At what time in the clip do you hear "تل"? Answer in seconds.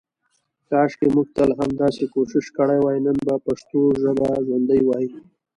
1.35-1.49